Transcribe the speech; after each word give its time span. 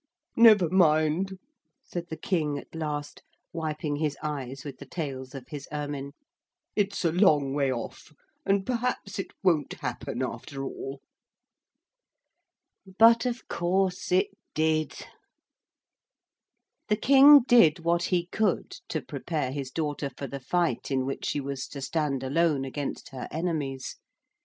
'Never 0.35 0.67
mind,' 0.67 1.37
said 1.83 2.07
the 2.09 2.17
King 2.17 2.57
at 2.57 2.73
last, 2.73 3.21
wiping 3.53 3.97
his 3.97 4.17
eyes 4.23 4.65
with 4.65 4.79
the 4.79 4.85
tails 4.87 5.35
of 5.35 5.49
his 5.49 5.67
ermine. 5.71 6.13
'It's 6.75 7.05
a 7.05 7.11
long 7.11 7.53
way 7.53 7.71
off 7.71 8.11
and 8.43 8.65
perhaps 8.65 9.19
it 9.19 9.27
won't 9.43 9.71
happen 9.73 10.23
after 10.23 10.63
all.' 10.65 11.01
But 12.97 13.27
of 13.27 13.47
course 13.47 14.11
it 14.11 14.29
did. 14.55 15.05
The 16.87 16.97
King 16.97 17.41
did 17.43 17.81
what 17.81 18.05
he 18.05 18.25
could 18.25 18.71
to 18.87 19.03
prepare 19.03 19.51
his 19.51 19.69
daughter 19.69 20.09
for 20.17 20.25
the 20.25 20.39
fight 20.39 20.89
in 20.89 21.05
which 21.05 21.25
she 21.27 21.39
was 21.39 21.67
to 21.67 21.79
stand 21.79 22.23
alone 22.23 22.65
against 22.65 23.09
her 23.09 23.27
enemies. 23.29 23.97